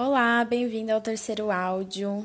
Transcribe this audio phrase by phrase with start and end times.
[0.00, 2.24] Olá, bem-vindo ao terceiro áudio.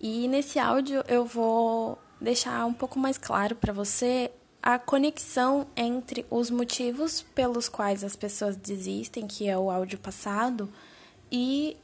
[0.00, 6.26] E nesse áudio eu vou deixar um pouco mais claro para você a conexão entre
[6.28, 10.68] os motivos pelos quais as pessoas desistem, que é o áudio passado,
[11.30, 11.76] e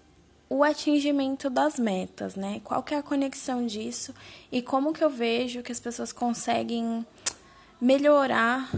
[0.51, 2.61] o atingimento das metas, né?
[2.65, 4.13] Qual que é a conexão disso
[4.51, 7.07] e como que eu vejo que as pessoas conseguem
[7.81, 8.69] melhorar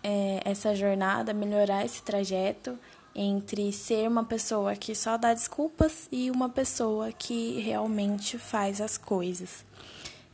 [0.00, 2.78] é, essa jornada, melhorar esse trajeto
[3.20, 8.96] entre ser uma pessoa que só dá desculpas e uma pessoa que realmente faz as
[8.96, 9.64] coisas.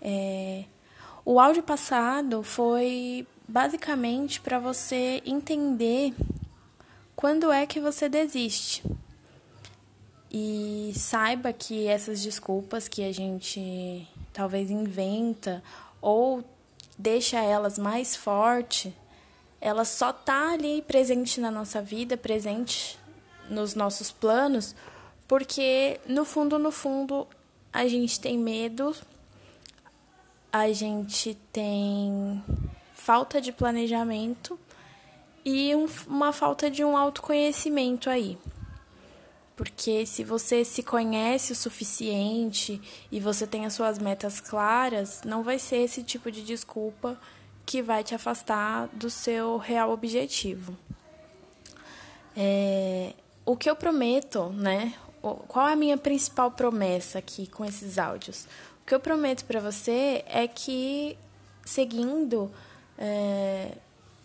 [0.03, 0.65] É,
[1.25, 6.15] o áudio passado foi basicamente para você entender
[7.17, 8.85] quando é que você desiste.
[10.31, 15.63] E saiba que essas desculpas que a gente talvez inventa
[16.03, 16.45] ou
[16.99, 18.93] deixa elas mais fortes
[19.65, 22.99] ela só tá ali presente na nossa vida, presente
[23.49, 24.77] nos nossos planos,
[25.27, 27.27] porque no fundo, no fundo,
[27.73, 28.95] a gente tem medo,
[30.53, 32.45] a gente tem
[32.93, 34.61] falta de planejamento
[35.43, 38.37] e um, uma falta de um autoconhecimento aí.
[39.57, 45.43] Porque se você se conhece o suficiente e você tem as suas metas claras, não
[45.43, 47.19] vai ser esse tipo de desculpa
[47.67, 50.77] que vai te afastar do seu real objetivo.
[52.37, 53.13] É,
[53.45, 54.95] o que eu prometo, né?
[55.21, 58.47] Qual é a minha principal promessa aqui com esses áudios?
[58.83, 61.17] O que eu prometo para você é que,
[61.65, 62.51] seguindo
[62.99, 63.73] é,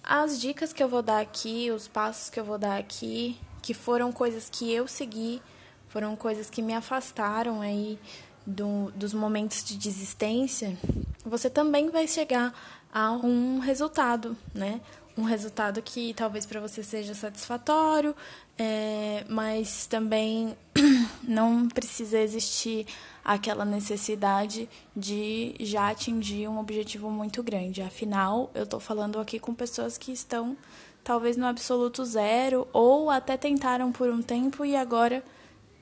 [0.04, 3.74] as dicas que eu vou dar aqui, os passos que eu vou dar aqui, que
[3.74, 5.42] foram coisas que eu segui,
[5.88, 7.98] foram coisas que me afastaram aí
[8.46, 10.78] do, dos momentos de desistência,
[11.24, 12.54] você também vai chegar
[12.94, 14.82] a um resultado, né?
[15.18, 18.16] Um resultado que talvez para você seja satisfatório,
[18.58, 20.56] é, mas também
[21.24, 22.86] não precisa existir
[23.24, 27.82] aquela necessidade de já atingir um objetivo muito grande.
[27.82, 30.58] Afinal, eu estou falando aqui com pessoas que estão
[31.04, 35.24] talvez no absoluto zero ou até tentaram por um tempo e agora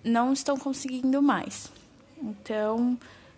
[0.04, 1.72] não estão conseguindo mais.
[2.22, 2.98] Então,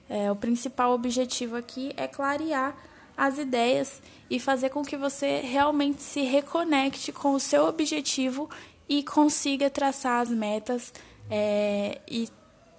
[0.10, 2.76] é, o principal objetivo aqui é clarear
[3.20, 8.50] as ideias e fazer com que você realmente se reconecte com o seu objetivo
[8.88, 10.94] e consiga traçar as metas
[11.30, 12.30] é, e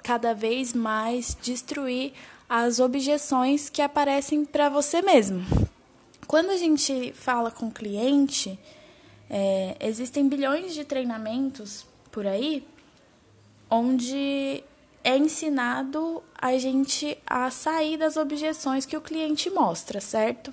[0.02, 2.14] cada vez mais destruir
[2.48, 5.44] as objeções que aparecem para você mesmo.
[6.26, 8.58] Quando a gente fala com o cliente,
[9.28, 12.66] é, existem bilhões de treinamentos por aí
[13.68, 14.64] onde
[15.02, 20.52] é ensinado a gente a sair das objeções que o cliente mostra, certo?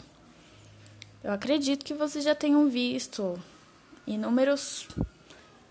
[1.23, 3.37] Eu acredito que vocês já tenham visto
[4.05, 4.87] inúmeros,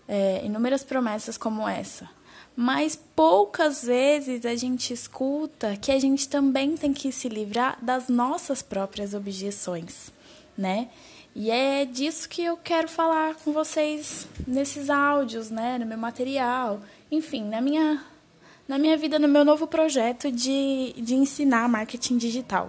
[0.07, 2.09] é, inúmeras promessas como essa.
[2.55, 8.09] Mas poucas vezes a gente escuta que a gente também tem que se livrar das
[8.09, 10.11] nossas próprias objeções,
[10.57, 10.89] né?
[11.35, 15.77] E é disso que eu quero falar com vocês nesses áudios, né?
[15.77, 18.03] No meu material, enfim, na minha
[18.67, 22.67] na minha vida, no meu novo projeto de, de ensinar marketing digital.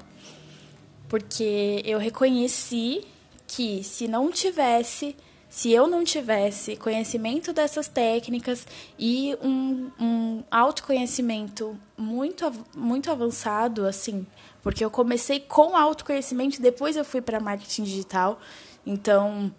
[1.09, 3.05] Porque eu reconheci
[3.47, 5.17] que se não tivesse,
[5.49, 8.67] se eu não tivesse conhecimento dessas técnicas
[8.99, 14.27] e um, um autoconhecimento muito, muito avançado, assim,
[14.63, 18.39] porque eu comecei com autoconhecimento, depois eu fui para marketing digital,
[18.87, 19.53] então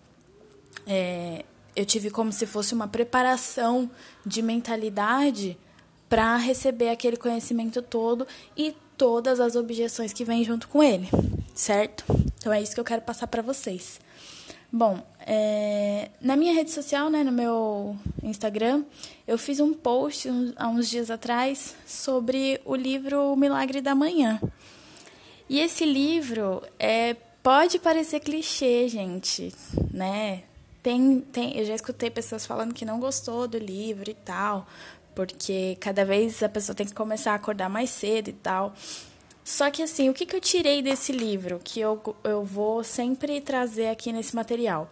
[0.85, 1.44] é,
[1.75, 3.89] eu tive como se fosse uma preparação
[4.23, 5.57] de mentalidade
[6.09, 8.27] para receber aquele conhecimento todo
[8.57, 11.07] e todas as objeções que vêm junto com ele,
[11.53, 12.03] certo?
[12.37, 14.01] Então é isso que eu quero passar para vocês.
[14.71, 18.83] Bom, é, na minha rede social, né, no meu Instagram,
[19.27, 23.95] eu fiz um post um, há uns dias atrás sobre o livro O Milagre da
[23.95, 24.39] Manhã.
[25.49, 29.53] E esse livro é, pode parecer clichê, gente,
[29.91, 30.43] né?
[30.83, 34.67] Tem, tem, eu já escutei pessoas falando que não gostou do livro e tal,
[35.19, 38.74] porque cada vez a pessoa tem que começar a acordar mais cedo e tal.
[39.44, 43.42] Só que assim, o que, que eu tirei desse livro que eu, eu vou sempre
[43.42, 44.89] trazer aqui nesse material?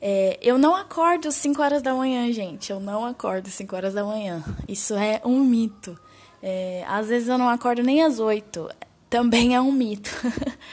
[0.00, 2.72] É, eu não acordo às 5 horas da manhã, gente.
[2.72, 4.42] Eu não acordo às 5 horas da manhã.
[4.66, 5.96] Isso é um mito.
[6.42, 8.68] É, às vezes eu não acordo nem às 8.
[9.08, 10.10] Também é um mito.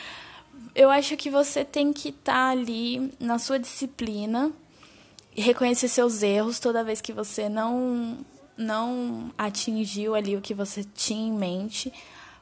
[0.74, 4.52] eu acho que você tem que estar tá ali na sua disciplina
[5.36, 8.26] e reconhecer seus erros toda vez que você não
[8.58, 11.94] não atingiu ali o que você tinha em mente,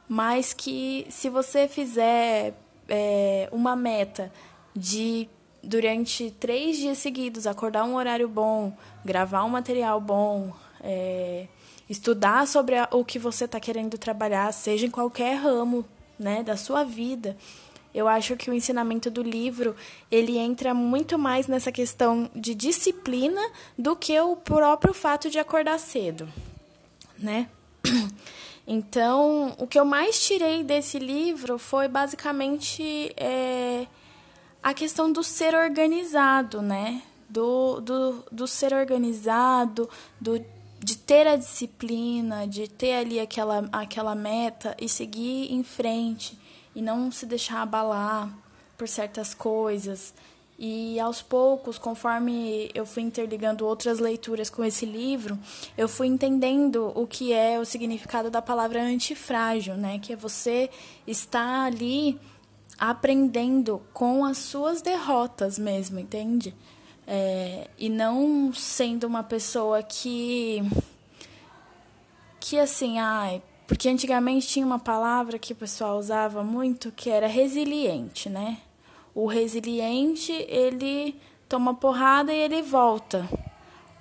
[0.08, 2.54] mas que se você fizer
[2.88, 4.32] é, uma meta
[4.74, 5.28] de
[5.62, 8.72] durante três dias seguidos acordar um horário bom,
[9.04, 11.48] gravar um material bom, é,
[11.90, 15.84] estudar sobre a, o que você está querendo trabalhar, seja em qualquer ramo
[16.18, 17.36] né, da sua vida.
[17.96, 19.74] Eu acho que o ensinamento do livro
[20.10, 23.40] ele entra muito mais nessa questão de disciplina
[23.78, 26.28] do que o próprio fato de acordar cedo,
[27.18, 27.48] né?
[28.68, 33.86] Então, o que eu mais tirei desse livro foi basicamente é,
[34.60, 37.00] a questão do ser organizado, né?
[37.28, 39.88] Do, do, do ser organizado,
[40.20, 40.44] do,
[40.80, 46.36] de ter a disciplina, de ter ali aquela, aquela meta e seguir em frente
[46.76, 48.30] e não se deixar abalar
[48.76, 50.12] por certas coisas.
[50.58, 55.38] E aos poucos, conforme eu fui interligando outras leituras com esse livro,
[55.76, 59.98] eu fui entendendo o que é o significado da palavra antifrágil, né?
[59.98, 60.68] Que é você
[61.06, 62.20] estar ali
[62.78, 66.54] aprendendo com as suas derrotas mesmo, entende?
[67.06, 70.62] É, e não sendo uma pessoa que.
[72.38, 73.42] que assim, ai.
[73.66, 78.58] Porque antigamente tinha uma palavra que o pessoal usava muito que era resiliente, né?
[79.14, 83.28] O resiliente, ele toma porrada e ele volta.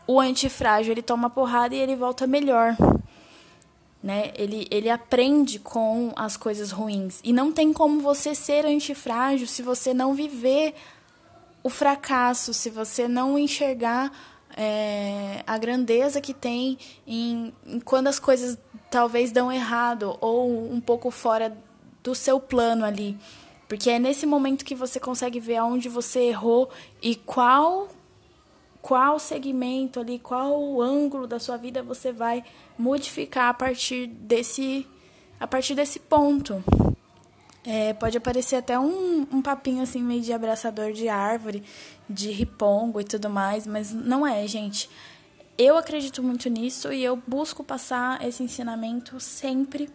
[0.05, 2.75] O antifrágil, ele toma porrada e ele volta melhor.
[4.03, 4.31] Né?
[4.35, 7.19] Ele, ele aprende com as coisas ruins.
[7.23, 10.75] E não tem como você ser antifrágil se você não viver
[11.63, 14.11] o fracasso, se você não enxergar
[14.55, 18.57] é, a grandeza que tem em, em quando as coisas
[18.89, 21.55] talvez dão errado ou um pouco fora
[22.01, 23.17] do seu plano ali.
[23.67, 26.69] Porque é nesse momento que você consegue ver aonde você errou
[27.01, 27.89] e qual
[28.81, 32.43] qual segmento ali, qual ângulo da sua vida você vai
[32.77, 34.87] modificar a partir desse
[35.39, 36.63] a partir desse ponto.
[37.65, 41.63] É, pode aparecer até um, um papinho assim meio de abraçador de árvore,
[42.07, 44.89] de ripongo e tudo mais, mas não é, gente.
[45.57, 49.89] Eu acredito muito nisso e eu busco passar esse ensinamento sempre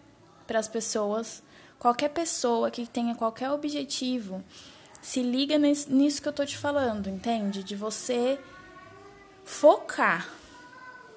[0.47, 1.43] para as pessoas
[1.81, 4.45] Qualquer pessoa que tenha qualquer objetivo
[5.01, 7.65] se liga nisso que eu tô te falando, entende?
[7.65, 8.39] De você
[9.47, 10.29] focar,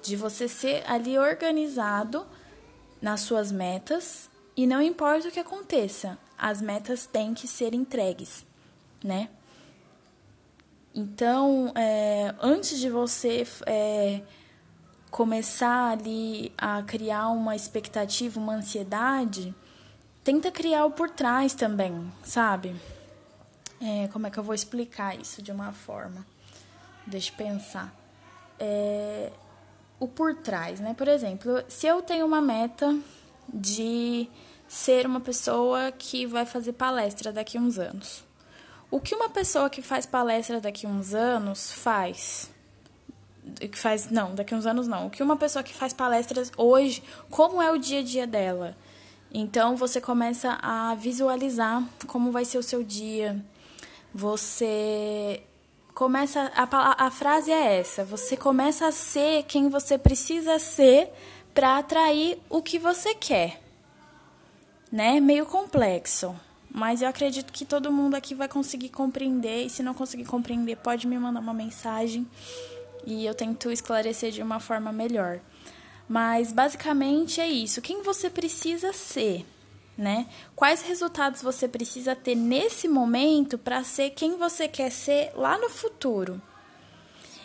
[0.02, 2.26] de você ser ali organizado
[2.98, 8.44] nas suas metas e não importa o que aconteça, as metas têm que ser entregues,
[9.02, 9.28] né?
[10.94, 14.22] Então, é, antes de você é,
[15.10, 19.54] começar ali a criar uma expectativa, uma ansiedade,
[20.22, 22.74] tenta criar o por trás também, sabe?
[23.80, 26.24] É, como é que eu vou explicar isso de uma forma?
[27.06, 27.94] Deixa eu pensar.
[28.58, 29.32] É,
[29.98, 30.94] o por trás, né?
[30.94, 32.96] Por exemplo, se eu tenho uma meta
[33.52, 34.28] de
[34.74, 38.24] ser uma pessoa que vai fazer palestra daqui a uns anos.
[38.90, 42.50] O que uma pessoa que faz palestra daqui a uns anos faz?
[43.60, 45.06] Que faz, não, daqui a uns anos não.
[45.06, 48.76] O que uma pessoa que faz palestras hoje, como é o dia a dia dela?
[49.32, 53.40] Então você começa a visualizar como vai ser o seu dia.
[54.12, 55.40] Você
[55.94, 61.12] começa a, a frase é essa, você começa a ser quem você precisa ser
[61.54, 63.63] para atrair o que você quer.
[64.94, 65.18] Né?
[65.18, 66.36] Meio complexo,
[66.70, 70.76] mas eu acredito que todo mundo aqui vai conseguir compreender e se não conseguir compreender,
[70.76, 72.24] pode me mandar uma mensagem
[73.04, 75.40] e eu tento esclarecer de uma forma melhor.
[76.08, 77.82] Mas basicamente é isso.
[77.82, 79.44] Quem você precisa ser,
[79.98, 80.28] né?
[80.54, 85.70] Quais resultados você precisa ter nesse momento para ser quem você quer ser lá no
[85.70, 86.40] futuro?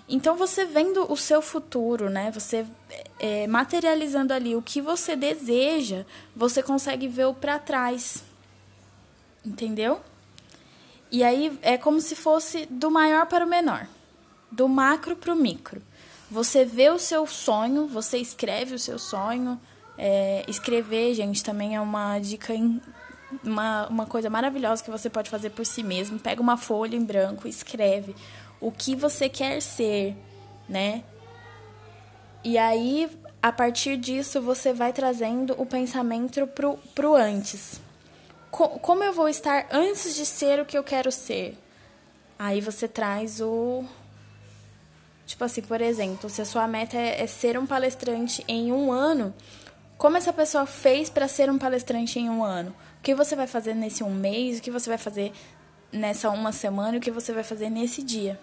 [0.10, 2.32] Então, você vendo o seu futuro, né?
[2.32, 2.66] Você
[3.20, 6.04] é, materializando ali o que você deseja,
[6.36, 8.24] você consegue ver o para trás.
[9.46, 10.02] Entendeu?
[11.12, 13.88] E aí é como se fosse do maior para o menor,
[14.52, 15.82] do macro para o micro.
[16.30, 19.60] Você vê o seu sonho, você escreve o seu sonho.
[19.98, 22.54] É, escrever, gente, também é uma dica,
[23.44, 26.20] uma, uma coisa maravilhosa que você pode fazer por si mesmo.
[26.20, 28.16] Pega uma folha em branco, escreve
[28.60, 30.16] o que você quer ser,
[30.68, 31.04] né?
[32.44, 33.10] E aí,
[33.42, 37.82] a partir disso, você vai trazendo o pensamento pro, pro antes.
[38.50, 41.58] Co como eu vou estar antes de ser o que eu quero ser?
[42.38, 43.84] Aí você traz o,
[45.30, 48.92] Tipo assim, por exemplo, se a sua meta é, é ser um palestrante em um
[48.92, 49.32] ano,
[50.00, 52.74] como essa pessoa fez para ser um palestrante em um ano?
[52.98, 54.58] O que você vai fazer nesse um mês?
[54.58, 55.34] O que você vai fazer
[55.92, 56.98] nessa uma semana?
[56.98, 58.40] O que você vai fazer nesse dia?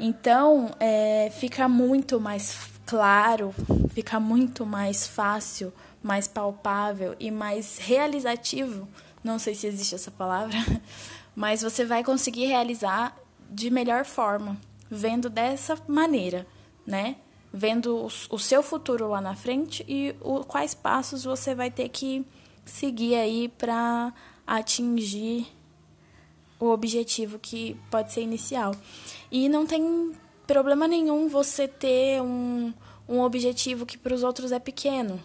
[0.00, 3.54] Então, é, fica muito mais claro,
[3.90, 5.70] fica muito mais fácil,
[6.02, 8.88] mais palpável e mais realizativo.
[9.22, 10.56] Não sei se existe essa palavra,
[11.36, 13.14] mas você vai conseguir realizar
[13.50, 14.56] de melhor forma
[14.90, 16.46] vendo dessa maneira,
[16.86, 17.16] né?
[17.52, 22.26] Vendo o, seu futuro lá na frente e o, quais passos você vai ter que
[22.64, 24.12] seguir aí para
[24.46, 25.46] atingir
[26.58, 28.74] o objetivo que pode ser inicial.
[29.30, 30.12] E não tem
[30.46, 32.72] problema nenhum você ter um,
[33.08, 35.20] um objetivo que para os outros é pequeno.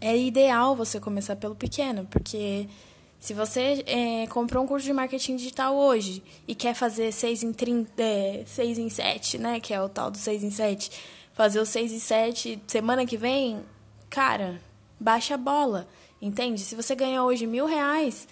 [0.00, 2.68] É ideal você começar pelo pequeno, porque
[3.18, 7.52] se você é, comprou um curso de marketing digital hoje e quer fazer 6 em,
[7.52, 9.60] 30, é, 6 em 7, né?
[9.60, 10.90] Que é o tal do 6 em 7,
[11.32, 13.64] fazer o 6 em 7 semana que vem,
[14.10, 14.60] cara,
[15.00, 15.88] baixa a bola.
[16.20, 16.60] Entende?
[16.60, 18.26] Se você ganhar hoje mil reais,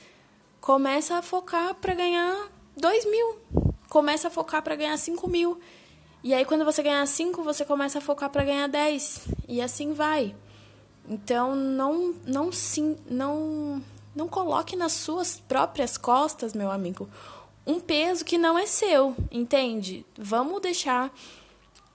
[0.61, 3.37] começa a focar para ganhar dois mil.
[3.89, 5.61] Começa a focar para ganhar cinco mil.
[6.25, 9.27] E aí, quando você ganhar cinco, você começa a focar para ganhar dez.
[9.49, 10.35] E assim vai.
[11.09, 13.83] Então, não, não, sim, não,
[14.15, 17.09] não coloque nas suas próprias costas, meu amigo,
[17.67, 20.05] um peso que não é seu, entende?
[20.17, 21.13] Vamos deixar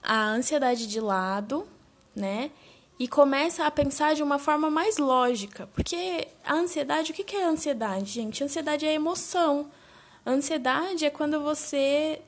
[0.02, 1.66] a ansiedade de lado,
[2.14, 2.50] né?
[2.98, 5.68] e começa a pensar de uma forma mais lógica.
[5.72, 8.42] Porque a ansiedade, o que é a ansiedade, gente?
[8.42, 9.70] Ansiedade é emoção.
[10.26, 12.20] Ansiedade é quando você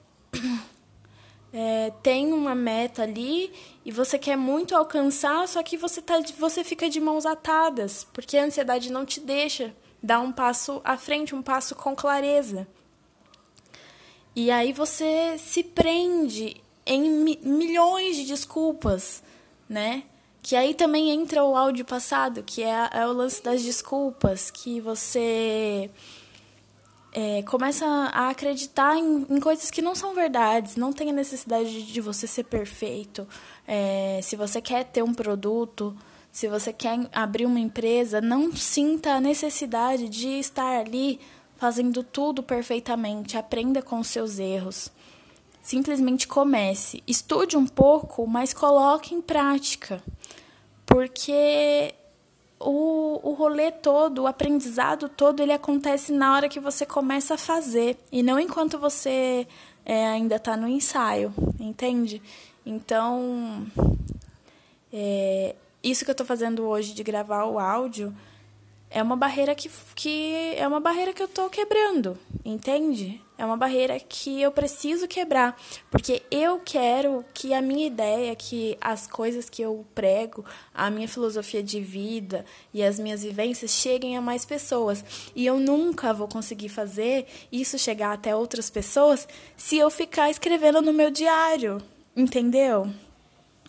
[1.53, 3.53] é, tem uma meta ali
[3.85, 8.39] e você quer muito alcançar, só que você, tá, você fica de mãos atadas, porque
[8.39, 12.67] a ansiedade não te deixa dar um passo à frente, um passo com clareza.
[14.35, 19.23] E aí você se prende em milhões de desculpas,
[19.69, 20.05] né?
[20.43, 24.81] Que aí também entra o áudio passado, que é, é o lance das desculpas, que
[24.81, 25.91] você
[27.13, 31.71] é, começa a acreditar em, em, coisas que não são verdades, não tem a necessidade
[31.71, 33.29] de, de você ser perfeito.
[33.67, 35.97] É, se você quer ter um produto,
[36.33, 41.21] se você quer abrir uma empresa, não sinta a necessidade de estar ali
[41.57, 43.37] fazendo tudo perfeitamente.
[43.37, 44.91] Aprenda com os seus erros.
[45.63, 47.03] Simplesmente comece.
[47.07, 50.03] Estude um pouco, mas coloque em prática
[50.91, 51.95] porque
[52.59, 57.39] o, o rolê todo, o aprendizado todo, ele acontece na hora que você começa a
[57.39, 59.47] fazer e não enquanto você
[59.85, 62.21] é, ainda está no ensaio, entende?
[62.67, 63.65] Então,
[64.93, 68.15] é, isso que eu estou fazendo hoje de gravar o áudio
[68.91, 73.23] é uma barreira que, que é uma barreira que eu estou quebrando, entende?
[73.39, 75.57] É uma barreira que eu preciso quebrar,
[75.91, 80.45] porque eu quero que a minha ideia, que as coisas que eu prego,
[80.75, 82.45] a minha filosofia de vida
[82.75, 85.05] e as minhas vivências cheguem a mais pessoas.
[85.37, 90.83] E eu nunca vou conseguir fazer isso chegar até outras pessoas se eu ficar escrevendo
[90.83, 91.81] no meu diário,
[92.17, 92.91] entendeu?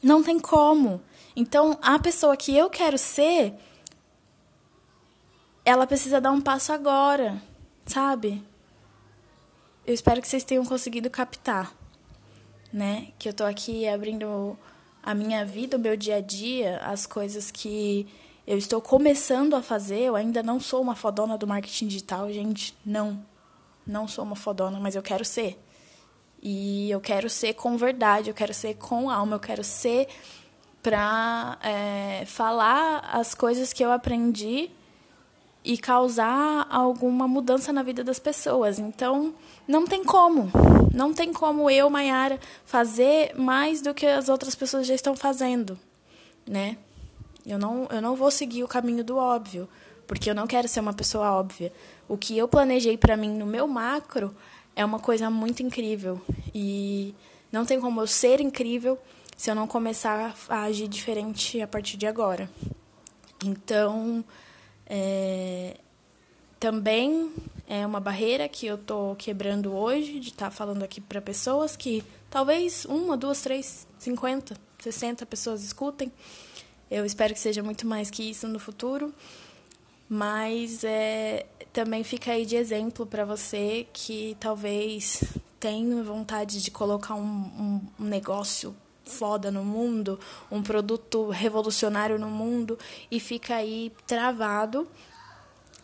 [0.01, 0.99] Não tem como.
[1.35, 3.53] Então, a pessoa que eu quero ser,
[5.63, 7.41] ela precisa dar um passo agora,
[7.85, 8.43] sabe?
[9.85, 11.73] Eu espero que vocês tenham conseguido captar,
[12.71, 13.07] né?
[13.17, 14.57] Que eu tô aqui abrindo
[15.01, 18.07] a minha vida, o meu dia a dia, as coisas que
[18.45, 20.01] eu estou começando a fazer.
[20.01, 22.75] Eu ainda não sou uma fodona do marketing digital, gente.
[22.85, 23.23] Não.
[23.85, 25.59] Não sou uma fodona, mas eu quero ser.
[26.41, 30.07] E eu quero ser com verdade, eu quero ser com alma, eu quero ser
[30.81, 34.71] para é, falar as coisas que eu aprendi
[35.63, 38.79] e causar alguma mudança na vida das pessoas.
[38.79, 39.33] Então,
[39.67, 40.51] não tem como.
[40.93, 45.79] Não tem como eu, Mayara, fazer mais do que as outras pessoas já estão fazendo,
[46.47, 46.77] né?
[47.45, 49.69] Eu não, eu não vou seguir o caminho do óbvio,
[50.07, 51.71] porque eu não quero ser uma pessoa óbvia.
[52.07, 54.35] O que eu planejei para mim no meu macro
[54.75, 56.21] é uma coisa muito incrível
[56.53, 57.15] e
[57.51, 58.97] não tem como eu ser incrível
[59.41, 62.47] se eu não começar a agir diferente a partir de agora.
[63.43, 64.23] Então,
[64.85, 65.79] é,
[66.59, 67.33] também
[67.67, 71.75] é uma barreira que eu estou quebrando hoje, de estar tá falando aqui para pessoas
[71.75, 76.11] que talvez uma, duas, três, cinquenta, sessenta pessoas escutem.
[76.91, 79.11] Eu espero que seja muito mais que isso no futuro.
[80.07, 85.23] Mas é, também fica aí de exemplo para você que talvez
[85.59, 90.19] tenha vontade de colocar um, um negócio foda no mundo,
[90.51, 92.77] um produto revolucionário no mundo
[93.09, 94.87] e fica aí travado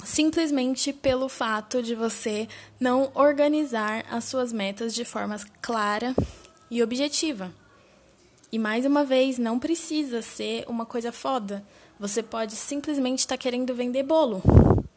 [0.03, 2.47] simplesmente pelo fato de você
[2.79, 6.15] não organizar as suas metas de forma clara
[6.69, 7.51] e objetiva.
[8.51, 11.65] E mais uma vez, não precisa ser uma coisa foda.
[11.99, 14.41] Você pode simplesmente estar tá querendo vender bolo.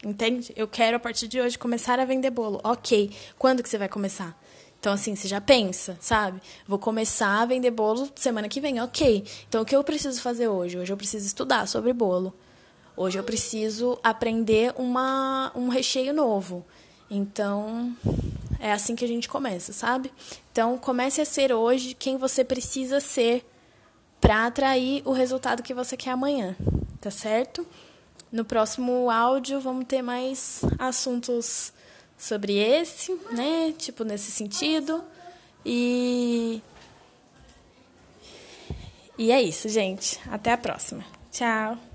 [0.05, 0.53] Entende?
[0.57, 2.61] Eu quero a partir de hoje começar a vender bolo.
[2.63, 3.11] Ok.
[3.39, 4.39] Quando que você vai começar?
[4.81, 6.41] Então, assim, você já pensa, sabe?
[6.67, 8.81] Vou começar a vender bolo semana que vem.
[8.81, 9.25] Ok.
[9.47, 10.79] Então, o que eu preciso fazer hoje?
[10.79, 12.35] Hoje eu preciso estudar sobre bolo.
[12.97, 16.65] Hoje eu preciso aprender uma, um recheio novo.
[17.11, 17.95] Então,
[18.59, 20.11] é assim que a gente começa, sabe?
[20.51, 23.45] Então, comece a ser hoje quem você precisa ser
[24.19, 26.57] para atrair o resultado que você quer amanhã,
[27.01, 27.67] tá certo?
[28.33, 31.73] No próximo áudio vamos ter mais assuntos
[32.21, 33.75] sobre esse, né?
[33.79, 35.03] Tipo nesse sentido.
[35.65, 36.63] E
[39.19, 40.21] e é isso, gente.
[40.31, 41.05] Até a próxima.
[41.33, 41.90] Tchau.